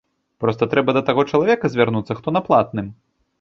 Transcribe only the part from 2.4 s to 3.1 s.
платным.